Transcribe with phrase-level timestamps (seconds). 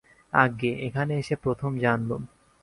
[0.33, 2.21] আজ্ঞে, এখানে এসে প্রথম জানলুম।